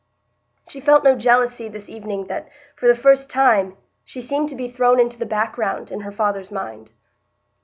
She 0.67 0.79
felt 0.79 1.03
no 1.03 1.15
jealousy 1.15 1.69
this 1.69 1.87
evening 1.87 2.25
that, 2.25 2.49
for 2.75 2.87
the 2.87 2.95
first 2.95 3.29
time, 3.29 3.77
she 4.03 4.19
seemed 4.19 4.49
to 4.49 4.55
be 4.55 4.67
thrown 4.67 4.99
into 4.99 5.19
the 5.19 5.27
background 5.27 5.91
in 5.91 5.99
her 5.99 6.11
father's 6.11 6.49
mind. 6.51 6.91